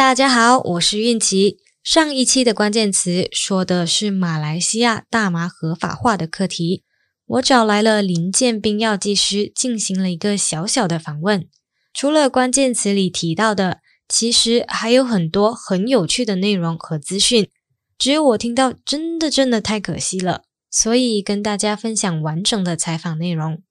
[0.00, 1.58] 大家好，我是韵琪。
[1.84, 6.84] 上一期的关键词说的是马来西亚大麻合法化的课题，
[7.26, 11.46] 我找来了林建斌药剂师进行了一个小小的访问。
[11.92, 17.50] 除了关键词里提到的，其实还有很多很有趣的内容和资讯，
[17.98, 20.44] 只有我听到，真的真的太可惜了。
[20.70, 23.62] 所以跟大家分享完整的采访内容。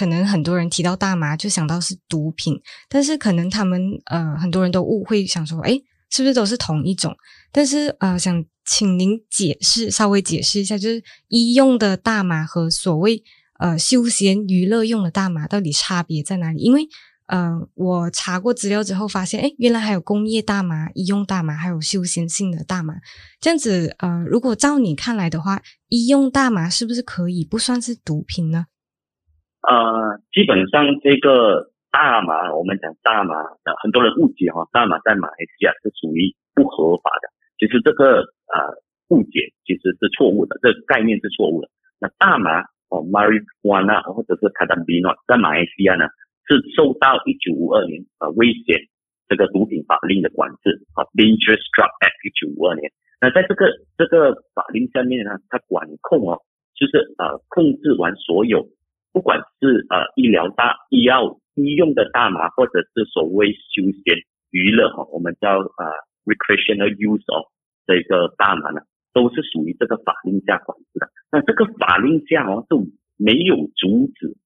[0.00, 2.58] 可能很多人提到大麻就想到是毒品，
[2.88, 5.78] 但是可能他们呃很多人都误会，想说诶
[6.08, 7.14] 是不是都是同一种？
[7.52, 13.22] 但是呃想请您解释稍微解释一下，就是医用的大麻和所谓
[13.58, 16.62] 呃休闲娱乐用的大麻到底差别在哪里？
[16.62, 16.88] 因为
[17.26, 22.94] 呃我查过资料之后发现，诶原来还有工业大麻、医用大麻，还有休闲性的大麻。
[23.38, 25.60] 这样子呃如果照你看来的话，
[25.90, 28.64] 医用大麻是不是可以不算是毒品呢？
[29.70, 33.36] 呃，基本上这个大麻，我们讲大麻，
[33.80, 37.30] 很多人误解哈，大麻在马来西亚是属于不合法的。
[37.56, 38.82] 其实这个呃
[39.14, 41.68] 误解其实是错误的，这个概念是错误的。
[42.00, 46.06] 那大麻哦，marijuana 或者是 cannabis 在马来西亚呢，
[46.48, 48.74] 是受到一九五二年呃危险
[49.28, 52.90] 这个毒品法令的管制啊，Dangerous Drug Act 一九五二年。
[53.20, 56.42] 那在这个这个法令下面呢，它管控哦，
[56.74, 58.66] 就是呃控制完所有。
[59.12, 65.84] 不管是呃医疗大医药医用的大麻，或者是所谓休闲娱乐哈，我们叫呃
[66.24, 67.46] recreational use of
[67.86, 71.08] 这个大麻呢，都是属于这个法令下管制的。
[71.32, 72.86] 那这个法令下哦，就
[73.16, 74.36] 没有阻止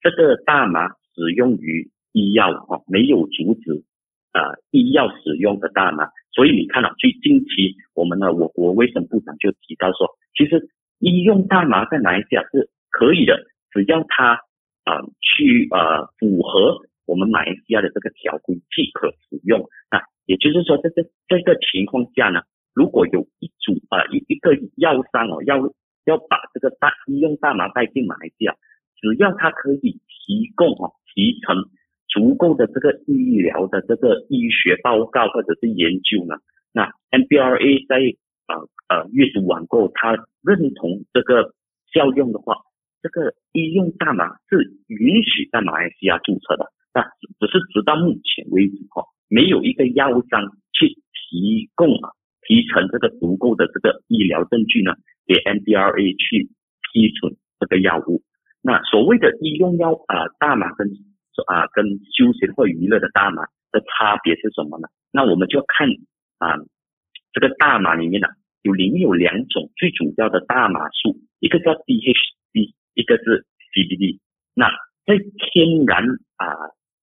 [0.00, 3.84] 这个大麻使用于医药哈，没有阻止
[4.32, 6.08] 呃医药使用的大麻。
[6.32, 10.68] 所以你看到最近期我们的我国卫生部长就提到说，其实
[11.00, 13.36] 医用大麻在马来西亚是可以的。
[13.76, 14.40] 只要他
[14.86, 25.58] 啊、去呃符合我们马来西亚的这个条规即可使用啊，也就是说，在这这个情况下呢，如果有一组啊一、一个药商哦要
[26.04, 28.54] 要把这个大医用大麻带进马来西亚，
[29.00, 31.56] 只要他可以提供哦提成
[32.06, 36.36] 足够的这个医疗的这个医学报告或者是研究呢，
[36.72, 37.96] 那 MBRA 在
[38.46, 41.54] 呃呃阅读完过后，他认同这个
[41.92, 42.58] 效用的话。
[43.06, 47.02] 这个医用大麻是允许在马来西亚注册的，那
[47.38, 52.10] 只是直到目前为止哈，没有一个药物商去提供啊
[52.42, 54.94] 提成这个足够的这个医疗证据呢，
[55.24, 56.50] 给 MDRA 去
[56.90, 58.22] 批准这个药物。
[58.60, 60.88] 那所谓的医用药啊大麻跟
[61.46, 64.88] 啊跟休闲或娱乐的大麻的差别是什么呢？
[65.12, 65.86] 那我们就看
[66.38, 66.58] 啊
[67.32, 68.26] 这个大麻里面呢，
[68.62, 72.34] 有里面有两种最主要的大麻素，一个叫 THC。
[72.96, 73.44] 一个是
[73.76, 74.18] CBD，
[74.54, 74.72] 那
[75.04, 76.02] 在天然
[76.40, 76.44] 啊、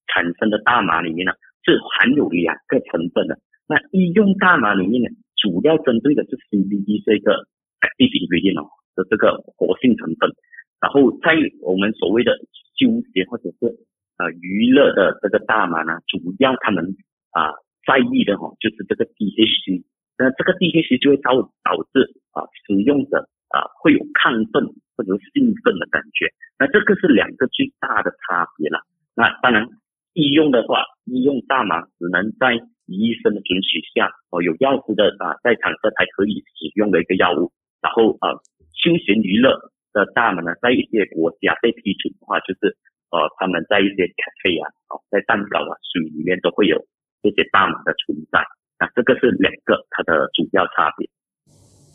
[0.09, 1.33] 产生的大麻里面呢，
[1.63, 3.37] 是含有两个成分的。
[3.69, 7.45] 那医用大麻里面呢，主要针对的是 CBD 这个
[7.85, 10.33] active ingredient 的这个活性成分。
[10.81, 12.35] 然后在我们所谓的
[12.75, 13.77] 休闲或者是
[14.17, 16.97] 呃娱乐的这个大麻呢，主要他们
[17.31, 17.53] 啊、
[17.85, 19.85] 在意的哈，就是这个 THC。
[20.17, 24.73] 那这个 THC 就会导导致啊、使用者啊、会有亢奋。
[24.95, 28.81] 或者兴奋的感觉，那这个是两个最大的差别了。
[29.15, 29.67] 那当然，
[30.13, 32.55] 医用的话，医用大麻只能在
[32.85, 37.51] 医生的准许下，哦，有药师的啊在场时才可以使用的一个药物。
[37.81, 38.37] 然后啊，
[38.73, 42.77] 休闲娱乐的大麻呢，在一些国家被批准的话，就是
[43.11, 46.85] 呃，他们在一些咖啡啊，哦，在蛋糕啊、水里面都会有
[47.21, 48.43] 这些大麻的存在。
[48.79, 51.09] 那这个是两个它的主要差别。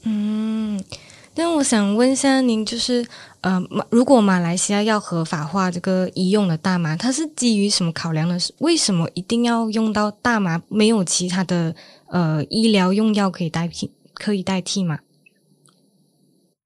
[0.07, 0.79] 嗯。
[1.39, 3.07] 那我想问一下您，就是
[3.43, 3.63] 呃，
[3.93, 8.35] 如果马来西亚要合法化这个医用的大麻，它是基于什么考量呢？
[8.59, 10.61] 为什么一定要用到大麻？
[10.69, 11.77] 没有其他的
[12.11, 14.99] 呃医疗用药可以代替，可以代替吗？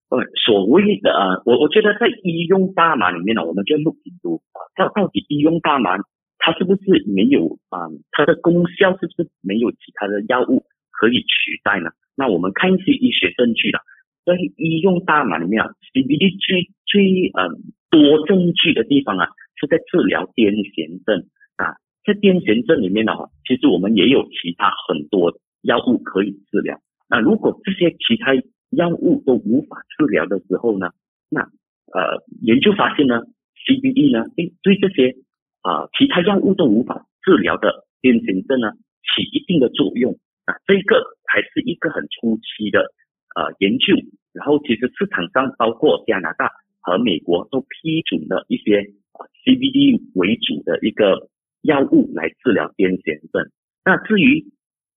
[0.09, 5.99] 呃，所谓的呃，我我觉得在医用大麻里面呢，我们就录很多啊，到到底医用大麻
[6.39, 11.91] 它是不是没有啊、它的功效是不是没有其他的药物可以取代呢？
[12.16, 13.84] 那我们看一些医学证据了。
[14.24, 17.48] 在医用大麻里面啊，CBD 最最呃
[17.91, 19.27] 多证据的地方啊，
[19.59, 21.27] 是在治疗癫痫症
[21.57, 21.74] 啊。
[22.04, 26.78] 在癫痫症里面的话，其实我们也有其他很多药物可以治疗。
[27.09, 28.34] 那如果这些其他
[28.71, 30.91] 药物都无法治疗的时候呢，
[31.28, 33.22] 那呃研究发现呢
[33.66, 35.15] ，CBD 呢，对对这些
[35.63, 38.72] 啊、其他药物都无法治疗的癫痫症呢，
[39.03, 40.54] 起一定的作用啊。
[40.66, 42.91] 这个还是一个很初期的。
[43.34, 43.95] 呃，研究，
[44.33, 46.51] 然后其实市场上包括加拿大
[46.81, 48.79] 和美国都批准了一些
[49.13, 51.29] 呃 CBD 为主的一个
[51.63, 53.51] 药物来治疗癫痫症。
[53.84, 54.45] 那至于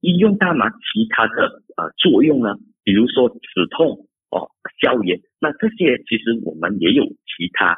[0.01, 4.51] 医用大麻其他的呃作用呢，比如说止痛哦、
[4.81, 7.77] 消炎，那这些其实我们也有其他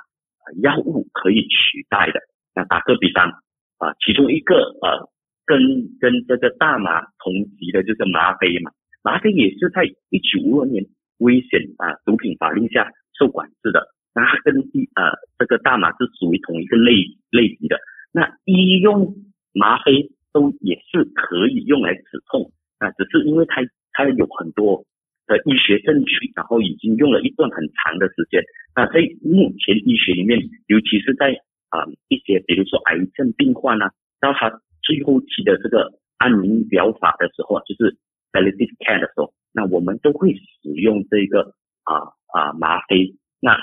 [0.62, 2.19] 药物可以取代的。
[2.56, 3.30] 那打个比方
[3.77, 5.07] 啊，其中一个呃
[5.45, 5.62] 跟
[6.00, 8.71] 跟这个大麻同级的就是吗啡嘛，
[9.07, 10.83] 麻啡也是在一九五二年
[11.19, 13.88] 危险啊毒品法令下受管制的。
[14.13, 16.92] 那它跟第呃这个大麻是属于同一个类
[17.31, 17.80] 类型的。
[18.12, 19.15] 那医用
[19.54, 23.62] 麻啡都也是可以用来止痛啊，只是因为它
[23.94, 24.83] 它有很多
[25.25, 28.44] 的医学证据，然后已经用了一段很长的时间。
[28.75, 30.38] 那在目前医学里面，
[30.68, 31.31] 尤其是在
[31.69, 34.51] 啊一些比如说癌症病患啊，到他
[34.83, 37.95] 最后期的这个安宁疗法的时候啊，就是
[38.37, 43.17] palliative care 的时候，那我们都会使用这个啊啊吗啡。
[43.41, 43.57] 那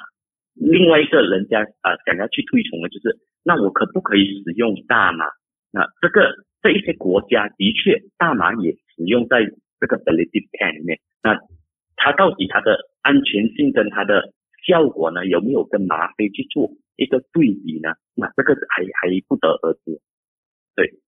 [0.54, 5.26] 另外一个人家啊想要去推崇的就是，那我可不可以使用大麻？
[5.70, 9.44] 那这个这一些国家的确大麻也使用在
[9.78, 10.98] 这个 palliative care 里面。
[11.22, 11.38] 那
[11.94, 14.34] 它到底它的安全性跟它的
[14.66, 17.94] 效果呢，有没有跟吗啡去做一个对比呢？
[18.16, 20.00] 那这个还还不得而知。
[20.74, 20.98] 对。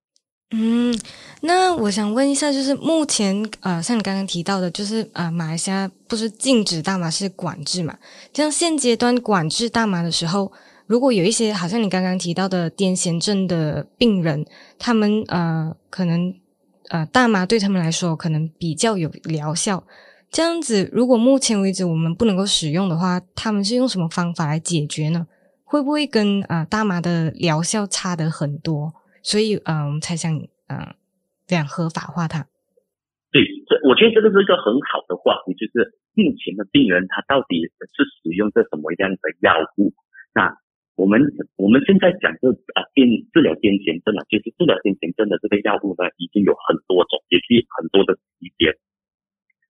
[0.53, 0.97] 嗯，
[1.41, 7.97] 那我想问一下，就是目前呃，像你刚刚提到的，就是呃，马来西亚不是禁止大麻，是管制嘛？
[8.33, 10.53] 像现阶段管制大麻的时候，
[10.87, 14.47] 如果有一些好像你刚刚提到的癫痫症的病人，
[14.79, 16.33] 他们呃，可能
[16.91, 19.83] 呃，大麻对他们来说可能比较有疗效。
[20.31, 25.27] 这样子，如果目前为止我们不能够使用的话，他们是用什么方法来解决呢？
[25.65, 28.95] 会不会跟呃大麻的疗效差得很多？
[29.27, 30.31] 所以，嗯、我们才想，
[30.71, 30.95] 嗯、呃，
[31.51, 32.47] 这样合法化它。
[33.35, 39.51] 对，这我觉得这个是一个很好的话题，就是目前的病人他到底是使用这什么样的药
[39.83, 39.91] 物？
[40.31, 40.55] 那
[40.95, 41.19] 我们
[41.59, 48.79] 我们现在讲这啊癫治疗癫痫症啊，其实治疗癫痫症的这个药物呢，已经有很多种，也是很多的级别。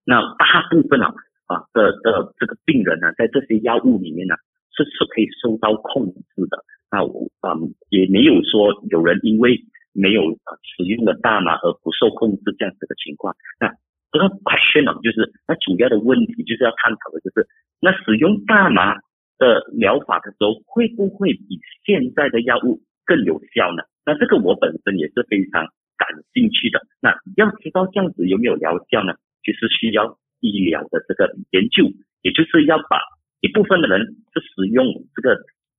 [0.05, 1.17] 那大部分啊
[1.49, 4.37] 啊的的这个病人呢，在这些药物里面呢，
[4.77, 6.61] 是是可以受到控制的。
[6.91, 9.59] 那我嗯也没有说有人因为
[9.93, 10.23] 没有
[10.63, 13.35] 使用了大麻而不受控制这样子的情况。
[13.59, 13.73] 那
[14.13, 17.49] 这个 question 呢，就是那主要的问题就是要探讨的就是，
[17.81, 18.95] 那使用大麻
[19.39, 23.83] 的疗法的时候，会不会比现在的药物更有效呢？
[24.05, 25.67] 那这个我本身也是非常
[25.97, 26.81] 感兴趣的。
[27.01, 29.15] 那要知道这样子有没有疗效呢？
[29.43, 31.85] 其实需要医疗的这个研究，
[32.23, 33.01] 也就是要把
[33.41, 34.87] 一部分的人是使用
[35.17, 35.37] 这个。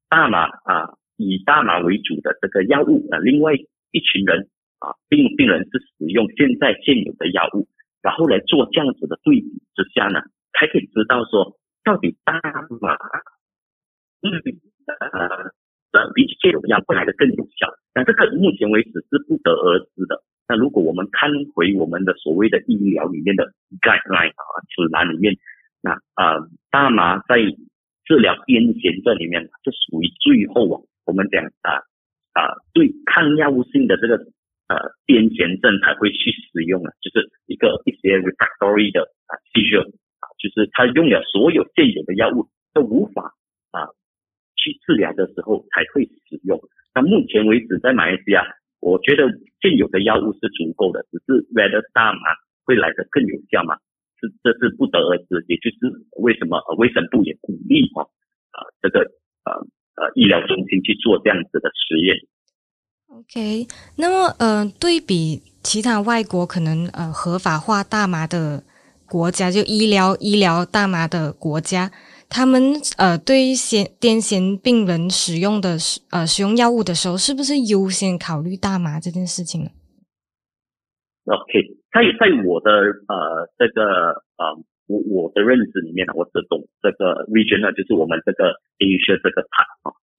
[0.09, 4.49] 大麻啊，以大麻为主的这个药物啊，另外一群人
[4.79, 7.67] 啊，病病人是使用现在现有的药物，
[8.01, 10.21] 然后来做这样子的对比之下呢，
[10.53, 12.39] 才可以知道说到底大
[12.81, 12.95] 麻
[14.21, 14.31] 嗯
[15.91, 17.67] 呃比起现有药物来的更有效。
[17.93, 20.23] 那这个目前为止是不得而知的。
[20.47, 23.51] 那如果我们看回我们的所谓的医疗里面的
[23.81, 25.35] guideline 啊指南里面，
[25.81, 26.37] 那啊
[26.71, 27.37] 大麻在
[28.07, 31.83] 治疗癫痫症里面，就属于最后啊，我们讲啊
[32.31, 34.15] 啊，对抗药物性的这个
[34.71, 43.35] 呃癫痫症才会去使用啊，就是一个一些 refractory 的啊 seizure 啊，就是他用了所有现有的药物都无法
[43.71, 43.91] 啊
[44.55, 46.57] 去治疗的时候才会使用。
[46.95, 48.41] 那目前为止在马来西亚，
[48.79, 49.27] 我觉得
[49.59, 52.19] 现有的药物是足够的，只是 whether 大麻
[52.63, 53.77] 会来得更有效嘛？
[54.19, 55.77] 这，这是不得而知，也就是
[56.17, 58.03] 为什么呃，卫生部也鼓励哈
[58.51, 58.99] 啊这个
[59.45, 59.53] 呃
[59.95, 62.15] 呃医疗中心去做这样子的实验。
[63.07, 68.63] OK，那么呃，对比其他外国可能呃合法化大麻的
[69.07, 71.89] 国家，就医疗医疗大麻的国家，
[72.27, 75.77] 他们呃对一些癫痫病人使用的
[76.09, 79.69] 呃使用药物的时候，是不是优先考虑大麻这件事情呢
[81.27, 81.77] ？OK。
[81.91, 82.71] 在在我的
[83.07, 84.55] 呃这个呃
[84.87, 89.67] 我我的认知里面呢，我只懂这个 region 呢，就是我们这个 Asia 这个 part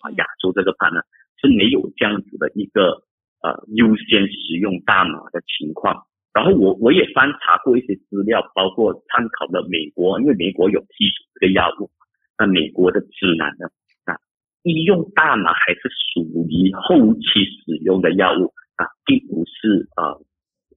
[0.01, 1.01] 啊亚洲这个 part 呢
[1.41, 3.03] 是没有这样子的一个
[3.43, 6.05] 呃优先使用大麻的情况。
[6.35, 11.91] 然后我我也翻查过一些资料，包括参考了美国，因为美国有批准这个药物，
[12.39, 13.67] 那美国的指南呢
[14.05, 14.19] 啊，
[14.63, 15.81] 医用大麻还是
[16.13, 20.21] 属于后期使用的药物啊，并不是呃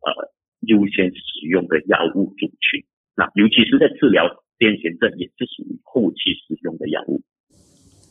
[0.05, 0.31] 呃。
[0.67, 2.85] 优先使用的药物组群，
[3.17, 4.29] 那尤其是在治疗
[4.59, 7.23] 癫痫症，也是属于后期使用的药物。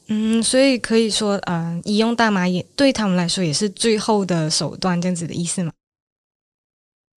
[0.08, 5.70] 嗯，所以可以说，呃，医用大麻也对他们来说也是最后的手段，这样子的意思吗？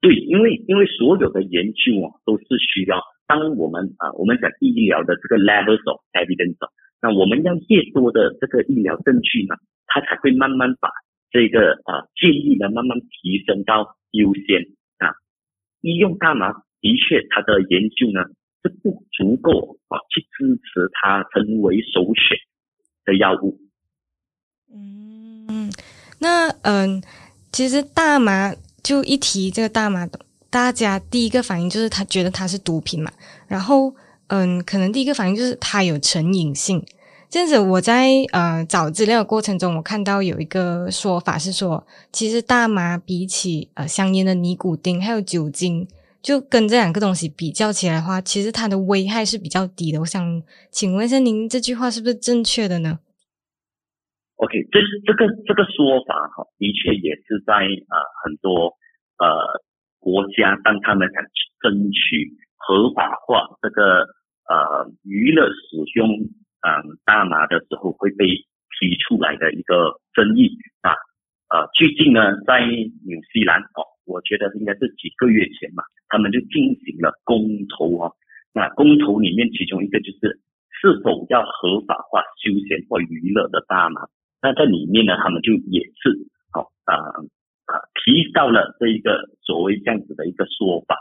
[0.01, 6.61] 对，因为因为所有的研究啊，都是需要当我们啊，我们讲医疗的这个 levels of evidence，
[7.01, 9.55] 那我们要越多的这个医疗证据呢，
[9.87, 10.93] 它才会慢慢把
[11.33, 14.61] 这个啊建议呢慢慢提升到优先
[14.99, 15.17] 啊。
[15.81, 18.21] 医用大麻的确，它的研究呢
[18.61, 22.37] 是不足够啊，去支持它成为首选
[23.03, 23.59] 的药物。
[24.71, 25.71] 嗯，
[26.19, 27.01] 那嗯，
[27.51, 30.07] 其实大麻就一提这个大麻，
[30.51, 33.11] 大家第一个反应就是他觉得它是毒品嘛，
[33.47, 33.93] 然后
[34.27, 36.85] 嗯，可能第一个反应就是它有成瘾性。
[37.33, 45.87] 这样子，我在呃找资料的过程中，我看到有一个说法是说，其实大麻比起呃香烟的尼古丁还有酒精，
[46.21, 49.99] 就跟这两个东西比较起来的话，其实它的危害是比较低的。
[50.01, 52.99] 我想请问一下，您这句话是不是正确的呢
[54.35, 58.77] ？OK，这这个这个说法哈，的确也是在呃很多
[59.17, 59.57] 呃
[59.97, 61.23] 国家，当他们想
[61.63, 64.05] 争取合法化这个
[64.45, 66.29] 呃娱乐使用。
[66.63, 68.25] 嗯，大麻的时候会被
[68.79, 70.95] 提出来的一个争议啊，
[71.51, 78.15] 呃，最近呢，在纽西兰哦，我觉得应该是几个月前嘛，他们就进行了公投哦，
[78.53, 80.39] 那公投里面其中一个就是
[80.81, 84.07] 是否要合法化休闲或娱乐的大麻，
[84.41, 86.15] 那在里面呢，他们就也是
[86.55, 86.95] 哦，呃
[87.67, 90.95] 呃，提到了这一个所谓这样子的一个说法。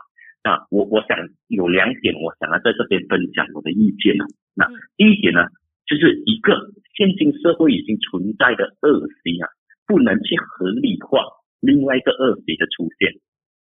[0.45, 1.17] 那我我想
[1.47, 4.25] 有两点，我想要在这边分享我的意见呢。
[4.55, 5.47] 那第一点呢，
[5.87, 9.49] 就是一个现今社会已经存在的恶习啊，
[9.87, 11.25] 不能去合理化
[11.61, 13.13] 另外一个恶习的出现。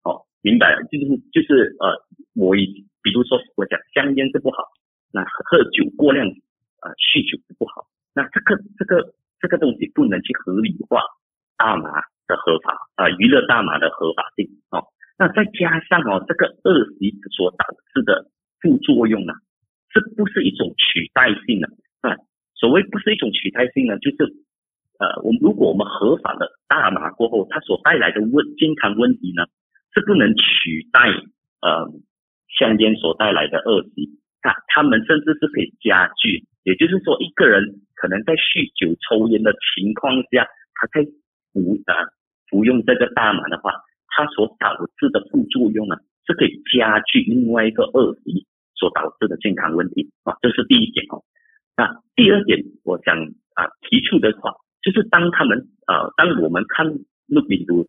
[0.03, 4.57] 哦，明白了，就是就是呃，我以比如说我讲香烟是不好，
[5.11, 6.27] 那喝酒过量
[6.79, 11.01] 啊，呃，酗酒是不好，那这个这个这个东西不能去合理化
[11.57, 11.89] 大麻
[12.27, 14.85] 的合法啊，呃，娱乐大麻的合法性哦。
[15.17, 18.29] 那再加上哦，这个恶习所导致的
[18.61, 19.33] 副作用呢，
[19.95, 21.71] 这不是一种取代性的？
[22.03, 22.19] 啊，
[22.59, 24.27] 所谓不是一种取代性呢，就是
[24.99, 29.47] 呃，我们如果我们合法的大麻过后，它所带来的问健康问题呢，
[29.95, 31.07] 是不能取代
[31.63, 31.87] 呃
[32.59, 36.43] 香烟所带来的恶习啊，他们甚至是可以加剧。
[36.63, 37.63] 也就是说，一个人
[37.95, 41.07] 可能在酗酒、抽烟的情况下，他在
[41.53, 41.95] 服啊
[42.49, 43.71] 服用这个大麻的话。
[44.17, 51.23] 它所导致的副作用呢，是可以加剧另外一个恶习所导致的健康问题啊，这是第一点哦。
[51.75, 53.17] 那第二点，我想
[53.55, 56.87] 啊提出的话，就是当他们呃，当我们看
[57.27, 57.87] 氯病毒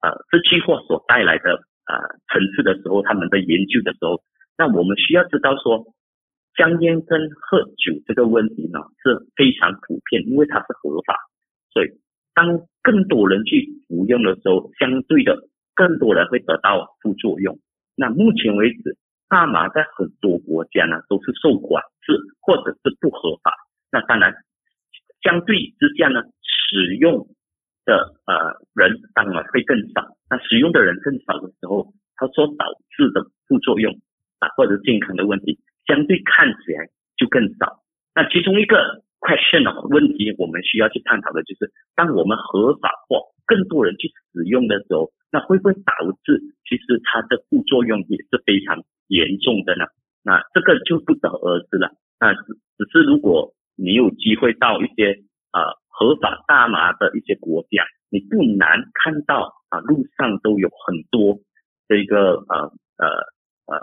[0.00, 1.52] 呃这句话所带来的
[1.86, 1.94] 呃
[2.28, 4.22] 层次的时候，他们的研究的时候，
[4.56, 5.94] 那我们需要知道说，
[6.56, 11.16] 香烟跟喝酒这个问题呢是非常普遍，因为它是合法，
[11.72, 11.88] 所以
[12.34, 15.48] 当更多人去服用的时候，相对的。
[15.78, 17.56] 更多人会得到副作用。
[17.94, 18.96] 那目前为止，
[19.28, 23.52] 大麻在很多国家呢都是受管制或者是不合法。
[23.90, 24.34] 那当然，
[25.22, 27.26] 相对之下呢，使用
[27.84, 30.16] 的呃人当然会更少。
[30.30, 33.92] 那使用的人更少的时候，它所导致的副作用
[34.40, 37.82] 啊或者健康的问题，相对看起来就更少。
[38.14, 43.18] 那其中一个 question 的问题，我们需要去探讨的就是，当我们合法化，
[43.48, 45.10] 更多人去使用的时候。
[45.30, 45.92] 那会不会导
[46.24, 49.84] 致其实它的副作用也是非常严重的呢？
[50.22, 51.92] 那这个就不得而知了。
[52.18, 52.40] 那只
[52.78, 55.20] 只是如果你有机会到一些
[55.52, 61.38] 呃合法大麻的一些国家，你不难看到啊路上都有很多
[61.88, 63.06] 这个呃呃
[63.68, 63.76] 呃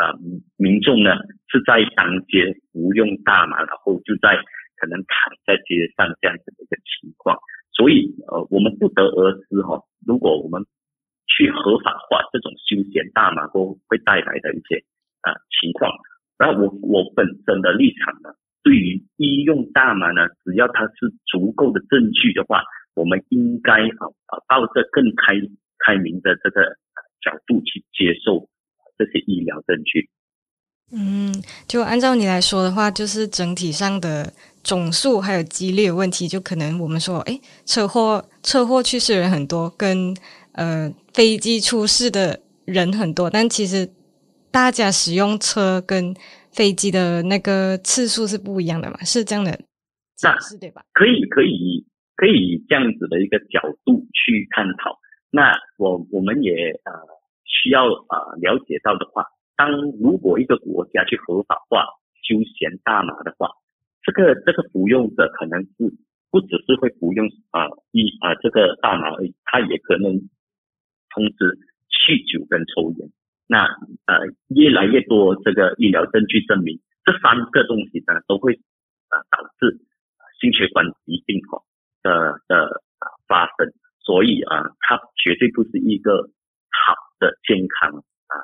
[0.00, 0.18] 呃
[0.56, 1.16] 民众呢
[1.52, 4.40] 是在当街服用大麻，然后就在
[4.80, 7.38] 可能躺在街上这样子的一个情况。
[7.72, 9.84] 所以呃我们不得而知哈、哦。
[10.06, 10.64] 如果我们
[11.26, 14.84] 去合法化这种休闲大麻过会带来的一些
[15.22, 15.90] 啊、呃、情况，
[16.36, 22.64] 然后我我本身的立场呢，对于医用大麻呢，只要它是足够的证据的话，
[22.94, 25.34] 我们应该啊啊抱着更开
[25.86, 26.76] 开明的这个
[27.22, 28.48] 角度去接受
[28.98, 30.10] 这些医疗证据。
[30.94, 31.32] 嗯，
[31.66, 34.30] 就按照你来说的话，就是整体上的
[34.62, 40.14] 总数还有几率问题，就可能我们说，哎，车祸车祸去世人很多，跟
[40.52, 43.88] 呃飞机出事的人很多，但其实
[44.50, 46.14] 大家使用车跟
[46.50, 49.58] 飞机的那个次数是不一样的嘛，是这样的，
[50.22, 50.82] 那是对吧？
[50.92, 54.98] 可以可以可以这样子的一个角度去探讨。
[55.30, 56.52] 那我我们也
[56.84, 56.92] 呃
[57.46, 59.24] 需要呃了解到的话。
[59.62, 59.70] 当
[60.02, 61.86] 如果一个国家去合法化
[62.26, 63.48] 休闲大麻的话，
[64.02, 65.94] 这个这个服用者可能是
[66.32, 70.18] 不只是会服用啊一啊这个大麻而已，他也可能
[71.10, 71.60] 同时
[71.94, 73.08] 酗酒跟抽烟。
[73.46, 73.62] 那
[74.06, 78.54] 呃越来越多这个医疗证据证明，这三个东西呢都会
[79.10, 79.78] 啊导致
[80.40, 81.62] 心血管疾病哈
[82.02, 82.82] 的的
[83.28, 86.30] 发生，所以啊它绝对不是一个
[86.72, 88.34] 好的健康啊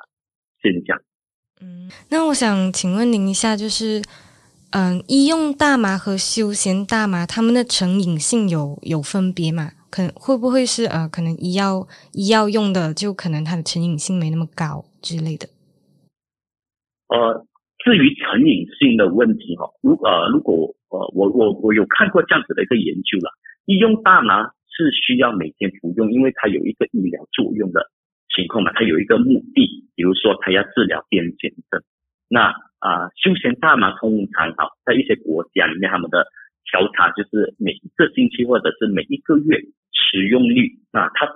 [0.61, 0.97] 现象。
[1.61, 4.01] 嗯，那我想请问您一下，就是
[4.71, 9.71] 嗯，医用大麻和休闲大麻，它们的成瘾性有有分别吗？
[9.89, 15.49] 可能会不会是呃，可能医药医药用的，就可能它的成瘾性没那么高之类的？
[17.09, 17.43] 呃，
[17.83, 23.33] 至于成瘾性的问题哈，如呃如果呃我我我有看过这样子的一个研究了，
[23.65, 27.81] 医用大麻是需要每天服用，因为它有一个医疗作用的
[28.35, 31.81] 情况嘛，它有一个目的，比如说它要治疗癫痫症。
[32.29, 36.27] 那啊、休闲大麻通常啊，在一些国家里面，他们的
[36.71, 39.59] 调查就是每一个星期或者是每一个月
[39.91, 41.27] 使用率，那它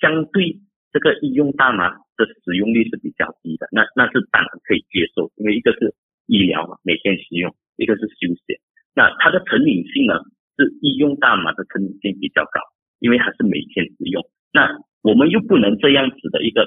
[0.00, 0.58] 相对
[0.90, 5.94] 这个医用大麻的使用率是比较低的，那那是当然可以接受，因为一个是
[6.26, 8.58] 医疗嘛，每天使用，一个是休闲。
[8.96, 10.18] 那它的成瘾性呢，
[10.56, 12.58] 是医用大麻的成瘾性比较高，
[12.98, 14.24] 因为它是每天使用。
[14.52, 14.66] 那
[15.02, 16.62] 我们又不能这样子的一个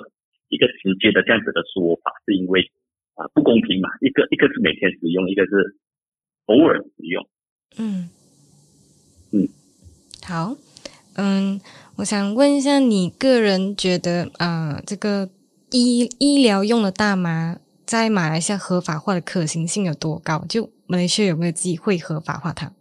[0.50, 2.62] 一个直接的这样子的说法，是因为
[3.16, 5.78] 啊不公平嘛，一个一个是每天使用，一个是
[6.46, 7.28] 偶尔使用。
[7.78, 8.10] 嗯
[9.34, 9.48] 嗯，
[10.24, 10.56] 好。
[11.18, 11.62] 嗯，
[11.96, 15.30] 我想问一下，你个人觉得啊、呃，这个
[15.72, 20.44] 医医疗用的大麻在马来西亚合法化的可行性有多高？
[20.50, 22.74] 就马来西亚有没有机会合法化它？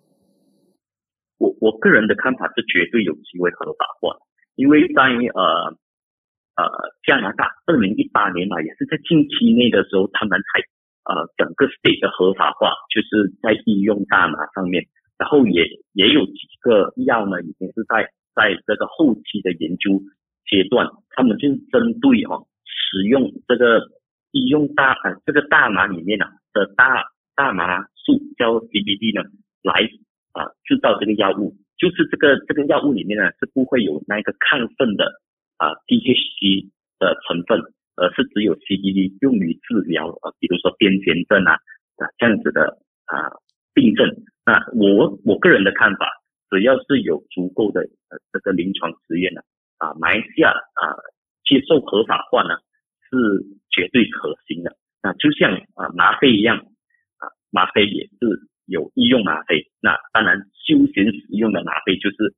[1.38, 4.18] 我我个人的看法是绝对有机会合法化，
[4.54, 5.76] 因为在呃
[6.56, 6.62] 呃
[7.06, 10.61] 加拿大二零一八年嘛，也是在近期内的时候，他们才
[11.04, 14.87] 呃整个 state 的合法化，就是在医用大麻上面，
[15.18, 18.11] 然后也也有几个药呢，已经是在。
[18.34, 20.02] 在这个后期的研究
[20.50, 23.78] 阶段，他们就是针对哦使用这个
[24.32, 27.04] 医用大呃这个大麻里面啊的大
[27.37, 29.30] 大麻素叫 CBD 呢
[29.62, 29.88] 来
[30.32, 35.20] 啊制造这个药物，就是这个这个药物里面呢是不会有那个亢奋的
[35.56, 37.60] 啊，DHC 的成分，
[37.96, 41.54] 而是只有 CBD 用于治疗啊比如说癫痫症啊
[41.96, 43.40] 啊这样子的啊
[43.74, 44.08] 病症。
[44.46, 46.06] 那我我个人的看法。
[46.50, 49.40] 只要是有足够的呃这个临床实验呢，
[49.78, 50.82] 啊，埋下啊
[51.42, 52.50] 接受合法化呢
[53.10, 54.76] 是绝对可行的。
[55.02, 56.58] 那就像啊吗啡一样，
[57.18, 62.35] 啊吗啡也是有医用吗啡，那当然休闲使用的吗啡就是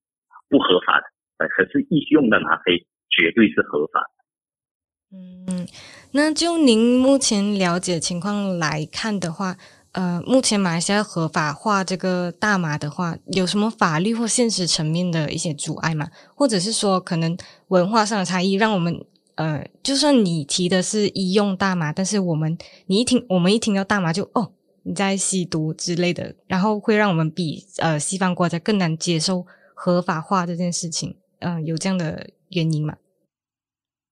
[0.48, 1.04] 不合法的，
[1.38, 5.16] 呃，可是医用的吗啡绝对是合法的。
[5.16, 5.66] 嗯，
[6.12, 9.56] 那就您目前了解情况来看的话。
[9.92, 16.10] 呃，目前马来西亚合法化这个大麻的话，有什么法律或现实层面的一些阻碍吗？
[16.34, 17.34] 或者是说，可能
[17.68, 19.02] 文化上的差异，让我们
[19.36, 22.58] 呃，就算你提的是医用大麻，但是我们
[22.88, 24.52] 你一听，我们一听到大麻就哦，
[24.86, 29.44] 你在吸毒之类的，然后会让我们比呃西方国家更难接受
[29.74, 31.16] 合法化这件事情。
[31.40, 32.94] 嗯、有这样的原因吗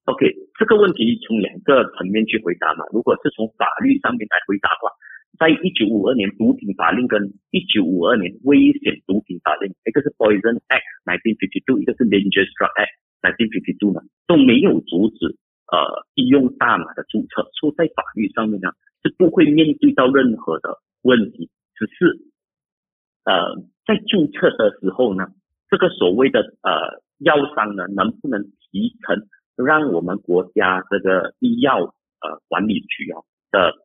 [0.05, 0.27] ？OK，
[0.59, 2.85] 这个问题从两个层面去回答嘛。
[2.93, 4.91] 如果是从法律上面来回答的话。
[5.35, 15.35] 在一九五二年毒品法令跟一九五二年危险毒品法令，一个是 Poison Act 1952，一个是 Dangerous Drug Act 1952呢，都没有阻止
[15.75, 18.71] 呃医用大麻的注册，所以在法律上面呢
[19.05, 22.19] 是不会面对到任何的问题，只是
[23.25, 23.55] 呃
[23.87, 25.29] 在注册的时候呢，
[25.71, 33.21] 这个所谓的呃药商呢能不能提成让我们国家这个医药呃管理局啊
[33.53, 33.85] 的。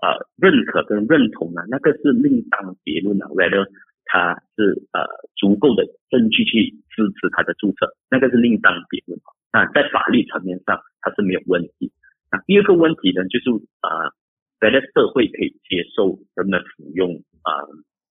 [0.00, 3.26] 呃，认可跟认同呢，那个是另当别论了。
[3.30, 3.66] 为了
[4.04, 5.02] 它是呃
[5.34, 9.18] 足够的证据去支持它的注册，那个是另当别论。
[9.52, 11.90] 那在法律层面上，它是没有问题。
[12.30, 14.14] 那第二个问题呢，就是呃，
[14.60, 17.50] 为了社会可以接受人们服用啊、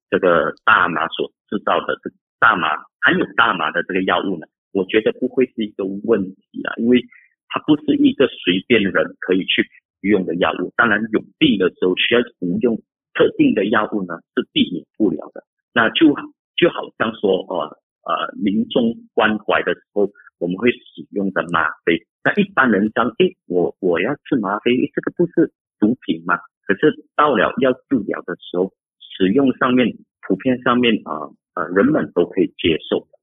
[0.09, 2.69] 这个大麻所制造的这大麻
[3.01, 7.03] 含有大麻的这个药物呢，我觉得不会是一个问题啊，因为
[7.49, 9.67] 它不是一个随便人可以去。
[10.01, 12.77] 用的药物，当然有病的时候需要服用
[13.15, 15.43] 特定的药物呢，是避免不了的。
[15.73, 16.13] 那就
[16.55, 20.07] 就好像说，呃呃，临终关怀的时候，
[20.37, 22.05] 我们会使用的吗啡。
[22.23, 26.35] 那一般人讲，诶，我我要吃吗啡，这个不是毒品嘛？
[26.65, 29.87] 可是到了要治疗的时候，使用上面
[30.27, 33.17] 普遍上面啊呃，呃，人们都可以接受的。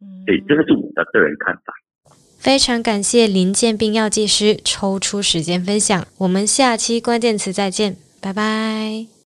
[0.00, 1.74] 嗯，对，这个是我的个人看法。
[2.38, 9.19] 非常感谢林建斌药剂师抽出时间分享，我们下期关键词再见，拜拜。